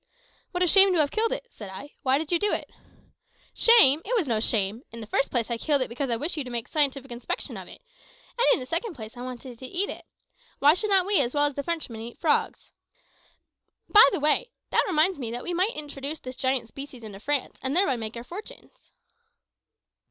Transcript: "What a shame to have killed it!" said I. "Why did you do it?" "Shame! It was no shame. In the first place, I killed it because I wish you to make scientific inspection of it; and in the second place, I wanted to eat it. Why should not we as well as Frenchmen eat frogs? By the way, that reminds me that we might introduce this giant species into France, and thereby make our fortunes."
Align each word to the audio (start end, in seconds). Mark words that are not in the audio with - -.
"What 0.49 0.63
a 0.63 0.67
shame 0.67 0.91
to 0.93 0.99
have 0.99 1.11
killed 1.11 1.31
it!" 1.31 1.45
said 1.51 1.69
I. 1.71 1.91
"Why 2.01 2.17
did 2.17 2.31
you 2.31 2.39
do 2.39 2.51
it?" 2.51 2.71
"Shame! 3.53 4.01
It 4.03 4.15
was 4.15 4.27
no 4.27 4.39
shame. 4.39 4.81
In 4.91 4.99
the 4.99 5.05
first 5.05 5.29
place, 5.29 5.51
I 5.51 5.59
killed 5.59 5.83
it 5.83 5.89
because 5.89 6.09
I 6.09 6.15
wish 6.15 6.35
you 6.35 6.43
to 6.43 6.49
make 6.49 6.67
scientific 6.67 7.11
inspection 7.11 7.55
of 7.55 7.67
it; 7.67 7.83
and 8.35 8.47
in 8.51 8.59
the 8.59 8.65
second 8.65 8.95
place, 8.95 9.15
I 9.15 9.21
wanted 9.21 9.59
to 9.59 9.65
eat 9.67 9.91
it. 9.91 10.07
Why 10.57 10.73
should 10.73 10.89
not 10.89 11.05
we 11.05 11.19
as 11.19 11.35
well 11.35 11.45
as 11.45 11.63
Frenchmen 11.63 12.01
eat 12.01 12.17
frogs? 12.17 12.71
By 13.89 14.09
the 14.11 14.19
way, 14.19 14.49
that 14.71 14.85
reminds 14.87 15.19
me 15.19 15.29
that 15.29 15.43
we 15.43 15.53
might 15.53 15.75
introduce 15.75 16.17
this 16.17 16.35
giant 16.35 16.67
species 16.67 17.03
into 17.03 17.19
France, 17.19 17.59
and 17.61 17.75
thereby 17.75 17.95
make 17.95 18.17
our 18.17 18.23
fortunes." 18.23 18.91